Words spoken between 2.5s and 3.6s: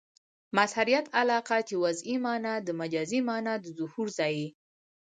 د مجازي مانا